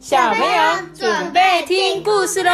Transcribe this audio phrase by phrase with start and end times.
[0.00, 2.50] 小朋友准备听故事喽。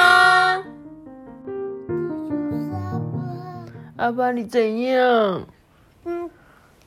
[3.96, 5.46] 阿爸，你怎样？
[6.06, 6.28] 嗯，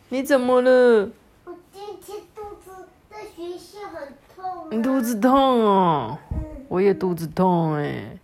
[0.09, 1.09] 你怎么了？
[1.45, 2.71] 我今天肚子
[3.09, 4.67] 在学校很痛、啊。
[4.69, 6.17] 你肚子痛哦？
[6.33, 8.19] 嗯，我也肚子痛哎。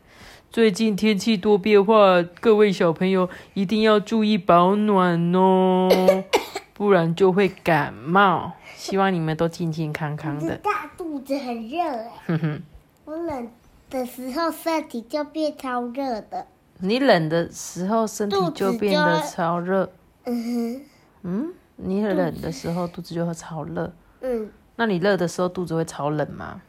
[0.52, 5.90] 最近天气多变化，各位小朋友一定要注意保暖哦，
[6.76, 8.52] 不然就会感冒。
[8.76, 10.60] 希望你们都健健康康的。
[11.06, 12.62] 肚子很热哎，
[13.06, 13.48] 我冷
[13.92, 16.48] 的时候身体就变超热的。
[16.80, 19.88] 你冷的时候身体就变得超热。
[20.24, 20.82] 嗯哼
[21.22, 23.94] 嗯，你冷的时候肚子就会超热。
[24.22, 26.60] 嗯，那你热的时候肚子会超冷吗？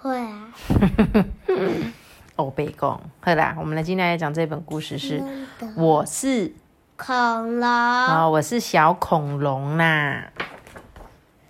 [0.00, 0.52] 会啊。
[2.34, 5.22] 哦，被讲，好啦，我们来今天来讲这本故事是
[5.76, 6.52] 我是
[6.96, 7.68] 恐龙。
[7.68, 10.32] 哦、我是小恐龙啦。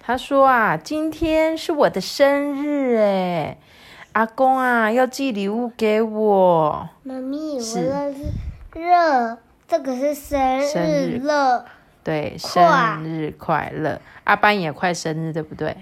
[0.06, 3.58] 他说啊，今天是我的生日哎，
[4.12, 6.88] 阿公啊要寄礼物给我。
[7.02, 7.88] 妈咪，我是
[8.72, 11.64] 热，这个是生生日日热。
[12.04, 14.00] 对，生日快乐！
[14.22, 15.76] 阿班也快生日，对不对？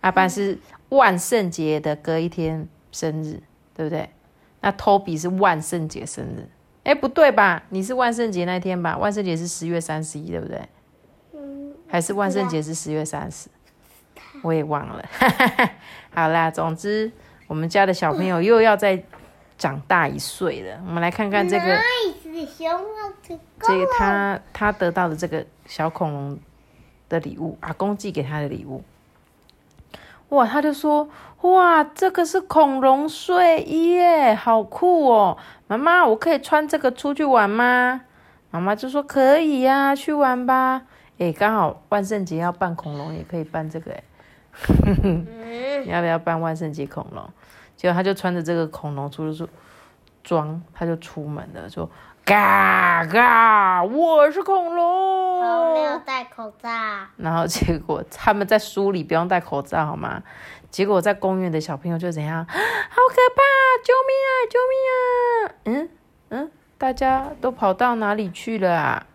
[0.00, 3.42] 阿班是万圣节的隔一天生日，
[3.74, 4.08] 对不对？
[4.62, 6.48] 那 Toby 是万圣节生日，
[6.84, 7.64] 哎，不对吧？
[7.68, 8.96] 你是万圣节那天吧？
[8.96, 10.62] 万圣节是十月三十一，对不对？
[11.34, 13.50] 嗯，还是万圣节是十月三十？
[14.42, 15.04] 我也忘了。
[16.14, 17.10] 好啦，总之
[17.46, 19.02] 我们家的小朋友又要再
[19.58, 20.80] 长大一岁了。
[20.86, 21.64] 我们来看看这个。
[23.60, 23.86] 这个。
[23.98, 26.38] 他他得到的这个小恐龙
[27.08, 28.82] 的礼物，阿公寄给他的礼物。
[30.30, 31.08] 哇，他就说
[31.42, 35.38] ：“哇，这个是恐龙睡衣耶，好酷哦！
[35.68, 38.00] 妈妈，我可以穿这个出去玩吗？”
[38.50, 40.82] 妈妈就说：“可以呀、去玩吧。”
[41.18, 44.04] 诶，刚好万圣节要扮恐龙，也可以扮这个诶。
[45.04, 45.26] 嗯，
[45.84, 47.28] 你要不要扮万圣节恐龙？
[47.76, 49.48] 结果他就穿着这个恐龙出出
[50.24, 51.88] 装，他就出门了，说
[52.24, 54.84] ：“嘎嘎，我是恐龙。”
[55.40, 56.68] 我没有戴口罩。
[57.16, 60.22] 然后结果他们在书里不用戴口罩，好吗？
[60.70, 62.44] 结果在公园的小朋友就怎样？
[62.48, 63.42] 好可怕！
[63.84, 64.30] 救命啊！
[64.50, 65.54] 救命啊！
[65.64, 65.88] 嗯
[66.30, 69.06] 嗯，大家都跑到哪里去了啊？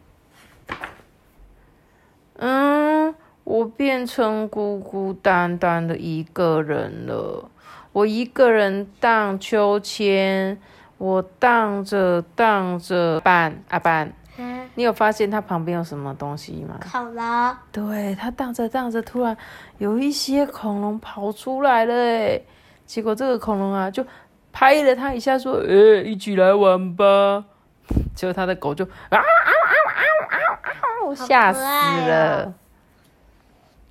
[2.44, 3.14] 嗯，
[3.44, 7.50] 我变成孤孤单单的一个人了。
[7.94, 10.60] 我一个人荡秋千，
[10.98, 14.42] 我荡着荡着，板阿班，啊，
[14.74, 16.80] 你有发现它旁边有什么东西吗？
[16.92, 17.56] 恐龙。
[17.72, 19.38] 对，它荡着荡着，突然
[19.78, 22.42] 有一些恐龙跑出来了，哎，
[22.88, 24.04] 结果这个恐龙啊，就
[24.52, 27.46] 拍了它一下，说：“哎、一起来玩吧。”
[28.16, 29.52] 结果他的狗就啊啊，
[31.16, 32.54] 吓死了。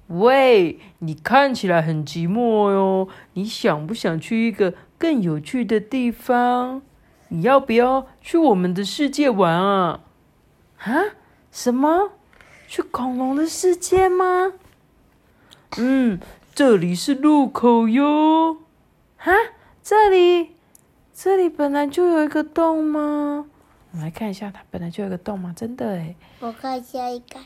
[0.08, 6.82] 喂，你看起来很寂寞哟，你想不想去一个更有趣的地方？
[7.28, 10.00] 你要不要去我们的世界玩啊？
[10.78, 10.90] 啊？
[11.52, 12.10] 什么？
[12.66, 14.52] 去恐龙的世界吗？
[15.78, 16.18] 嗯，
[16.54, 18.58] 这里是路口哟。
[19.16, 19.32] 哈，
[19.82, 20.56] 这里，
[21.14, 23.46] 这里本来就有一个洞吗？
[23.92, 25.52] 我们来看一下，它本来就有一个洞嘛？
[25.56, 27.40] 真的诶，我看下一个。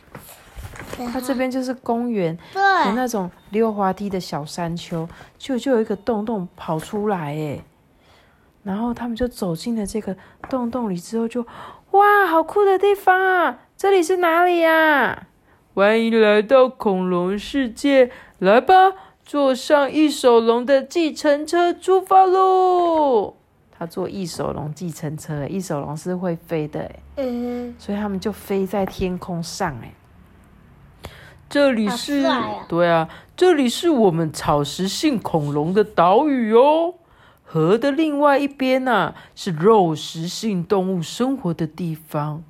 [1.12, 7.62] 它这边就是公园，有对，那种溜滑梯的小山丘，就就有一个洞洞跑出来诶。
[8.62, 10.16] 然后他们就走进了这个
[10.48, 11.46] 洞洞里之后就，
[11.92, 13.58] 哇，好酷的地方啊！
[13.76, 15.26] 这里是哪里呀、
[15.74, 18.92] 欢迎来到恐龙世界，来吧，
[19.24, 23.34] 坐上一手龙的计程车出发喽！
[23.76, 29.92] 他坐翼手龙计程车，欸翼手龙是会飞的诶，嗯，所以他们就飞在天空上诶。
[31.48, 36.94] 这里是，啊对啊，这里是我们草食性恐龙的岛屿哦。
[37.44, 42.42] 河的另外一边呐、是肉食性动物生活的地方。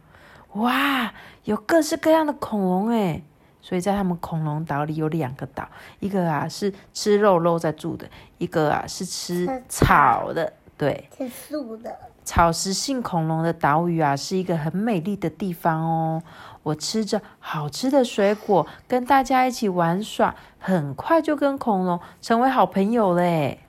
[0.55, 1.13] 哇，
[1.45, 3.23] 有各式各样的恐龙诶，
[3.61, 5.69] 所以在他们恐龙岛里有两个岛，
[6.01, 10.51] 一个啊是吃肉肉在住的，一个啊是吃吃草的。
[10.77, 11.97] 对，是素的。
[12.25, 16.23] 草食性恐龙的岛屿啊，是一个很美丽的地方哦。
[16.63, 23.61] 我吃着好吃的水果，跟大家一起玩耍，很快就跟恐龙成为好朋友嘞。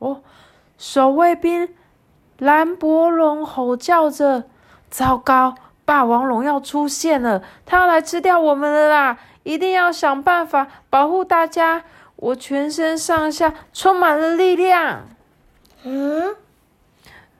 [0.00, 0.20] 哦，
[0.76, 1.68] 守卫兵
[2.38, 4.44] 兰博龙吼叫着
[4.90, 5.54] ：“糟糕，
[5.84, 9.18] 霸王龙要出现了，它要来吃掉我们了啦！
[9.44, 11.84] 一定要想办法保护大家！”
[12.16, 15.08] 我全身上下充满了力量。
[15.82, 16.36] 嗯，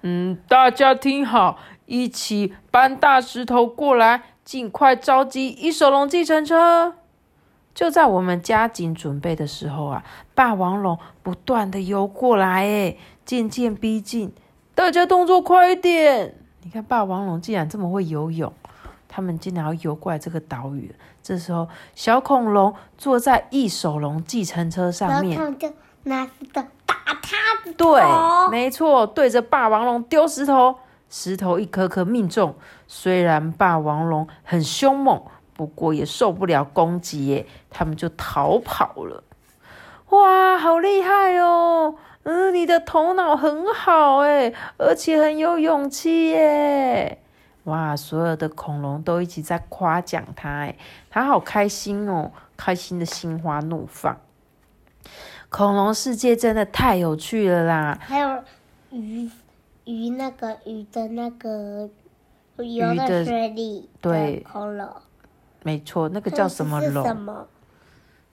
[0.03, 6.95] 嗯，大家听好，一起搬大石头过来，尽快召集一手龙计程车。
[7.73, 10.05] 就在我们加紧准备的时候啊，
[10.35, 14.35] 霸王龙不断的游过来，哎，渐渐逼近。
[14.75, 16.35] 大家动作快一点！
[16.63, 18.53] 你看，霸王龙竟然这么会游泳，
[19.15, 20.93] 他们竟然要游过来这个岛屿。
[21.23, 25.73] 这时候，小恐龙坐在一手龙计程车上面，然后他们就
[26.03, 28.03] 拿石头打他的对，
[28.51, 30.75] 没错，对着霸王龙丢石头，
[31.09, 32.57] 石头一颗颗命中。
[32.89, 35.23] 虽然霸王龙很凶猛，
[35.55, 39.23] 不过也受不了攻击耶，他们就逃跑了。
[40.09, 41.95] 哇，好厉害哦！
[42.25, 47.21] 嗯，你的头脑很好哎，而且很有勇气耶！
[47.65, 50.77] 哇，所有的恐龙都一起在夸奖他哎，
[51.11, 54.17] 他好开心哦，开心的心花怒放。
[55.49, 57.99] 恐龙世界真的太有趣了啦！
[58.01, 58.43] 还有
[58.91, 59.31] 鱼
[59.85, 61.89] 鱼那个鱼的那个
[62.57, 64.89] 游鱼的在水里对恐龙，
[65.63, 67.17] 没错，那个叫什么是什龙？
[67.17, 67.47] 么？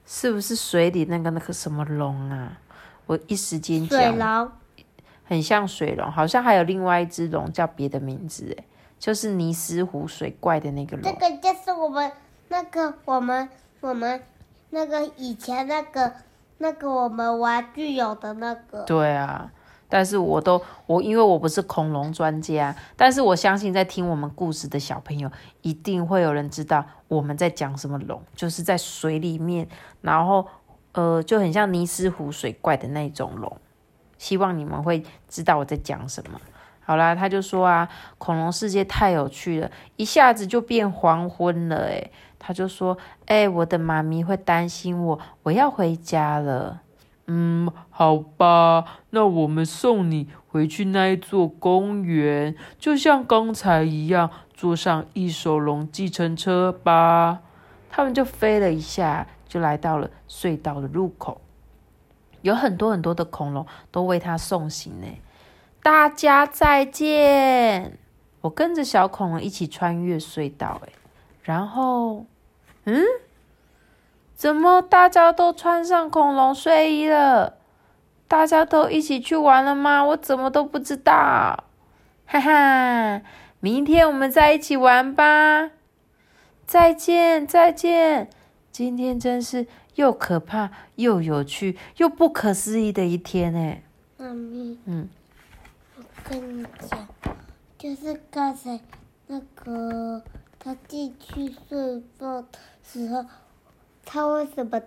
[0.06, 2.58] 是不是水里那个那个什么龙啊？
[3.06, 4.52] 我一时间水讲，龙。
[5.24, 8.66] 很像水龙，好像还有另外一只龙叫别的名字，哎，
[9.02, 11.04] 就是尼斯湖水怪的那个龙。
[11.04, 12.12] 这个就是我们
[12.50, 13.50] 那个我们
[13.80, 14.22] 我们
[14.70, 16.14] 那个以前那个
[16.60, 19.52] 那个我们玩具有的那个，对啊，
[19.90, 25.32] 但是我都我因为我不是恐龙专家，但是我相信在听我们故事的小朋友，
[25.64, 29.68] 一定会有人知道我们在讲什么龙，就是在水里面，
[30.02, 30.46] 然后
[30.92, 33.58] 呃就很像尼斯湖水怪的那种龙。
[34.20, 36.40] 希望你们会知道我在讲什么。
[36.84, 37.88] 好啦，他就说啊，
[38.18, 42.98] 恐龙世界太有趣了，一下子就变黄昏了，诶，他就说，
[43.28, 46.82] 哎、我的妈咪会担心我，我要回家了。
[47.28, 57.40] 嗯，好吧，那我们送你回去那一座公园，就像刚才一样，坐上一手龙计程车吧。
[57.90, 61.40] 他们就飞了一下，就来到了隧道的入口。
[62.42, 65.08] 有很多很多的恐龙都为他送行呢。
[65.84, 67.98] 大家再见！
[68.42, 70.94] 我跟着小恐龙一起穿越隧道，哎，
[71.44, 72.26] 然后，
[72.86, 73.04] 嗯，
[74.36, 77.58] 怎么大家都穿上恐龙睡衣了？
[78.28, 80.04] 大家都一起去玩了吗？
[80.06, 81.66] 我怎么都不知道。
[82.26, 83.22] 哈哈，
[83.60, 85.72] 明天我们再一起玩吧。
[86.66, 88.30] 再见，再见。
[88.72, 93.84] 今天真是又可怕又有趣又不可思议的一天哎。
[94.18, 95.21] 妈咪，嗯，我
[96.24, 97.08] 跟你讲，
[97.78, 98.80] 就是刚才
[99.28, 100.22] 那个
[100.60, 102.48] 他进去睡觉的
[102.84, 103.26] 时候，
[104.06, 104.82] 他为什么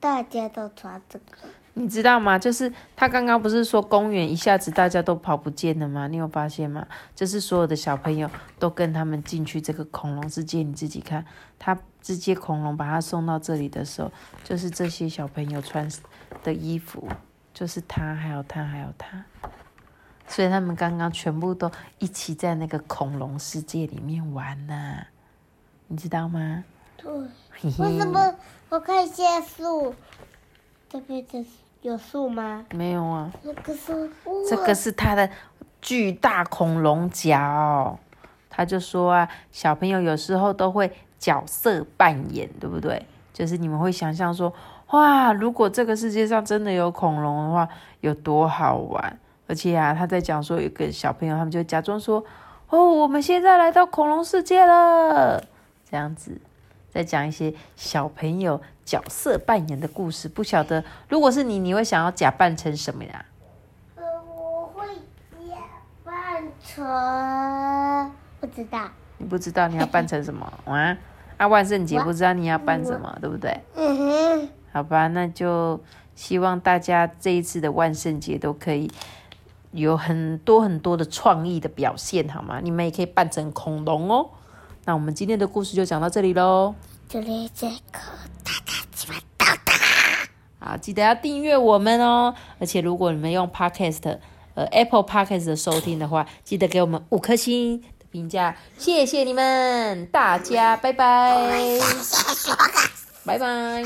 [0.00, 1.48] 大家都穿这个？
[1.74, 2.38] 你知道吗？
[2.38, 6.06] 就是他刚刚不是说公园一下子大家都跑不见了吗？
[6.06, 6.86] 你有发现吗？
[7.14, 11.24] 就是所有的小朋友都跟他们进去这个恐龙世界，你自己看，
[11.58, 14.12] 他这些恐龙把他送到这里的时候，
[14.44, 15.90] 就是这些小朋友穿
[16.42, 17.08] 的衣服，
[17.54, 19.24] 就是他，还有他，还有他，
[20.32, 24.96] 所以他们刚刚全部都一起在那个恐龙世界里面玩呢、
[25.88, 26.64] 你知道吗？
[26.96, 27.12] 对，
[27.78, 28.34] 为什么
[28.70, 29.94] 我看一下树？
[30.88, 31.46] 这边的
[31.82, 32.64] 有树吗？
[32.70, 33.30] 没有啊？
[33.42, 34.08] 那个树，
[34.48, 35.28] 这个是它的
[35.82, 37.98] 巨大恐龙角。
[38.48, 43.04] 他就说啊，小朋友有时候都会角色扮演，对不对？
[43.34, 44.50] 就是你们会想象说，
[44.92, 47.68] 哇，如果这个世界上真的有恐龙的话，
[48.00, 49.18] 有多好玩！
[49.52, 52.24] 而且啊，他在讲说，有个小朋友，他们就假装说，
[52.70, 55.44] 哦，我们现在来到恐龙世界了，
[55.90, 56.40] 这样子，
[56.88, 60.26] 在讲一些小朋友角色扮演的故事。
[60.26, 63.26] 不晓得，如果是你，你会想要假扮成什么呀？
[63.96, 64.02] 呃，
[64.34, 64.86] 我会
[65.46, 65.54] 假
[66.02, 68.88] 扮成不知道。
[69.18, 70.96] 你不知道你要扮成什么 啊？
[71.36, 73.60] 啊，万圣节不知道你要扮什么，对不对？
[73.74, 75.78] 嗯哼，好吧，那就
[76.14, 78.90] 希望大家这一次的万圣节都可以
[79.72, 82.60] 有很多很多的创意的表现，好吗？
[82.62, 84.30] 你们也可以扮成恐龙哦。
[84.84, 86.74] 那我们今天的故事就讲到这里喽。
[87.08, 87.98] 这里这个
[88.42, 89.16] 大家喜欢
[90.58, 92.34] 好，记得要订阅我们哦。
[92.60, 94.18] 而且如果你们用 Podcast
[94.54, 101.80] 呃 Apple Podcast 的收听的话，记得给我们五颗星的评价，谢谢你们，大家拜拜，
[103.24, 103.82] 拜拜。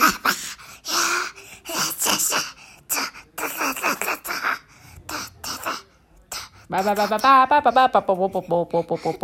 [6.69, 9.19] 拜拜拜拜拜拜拜拜拜拜拜拜拜拜拜拜拜。